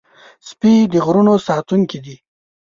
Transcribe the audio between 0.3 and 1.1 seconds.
سپي د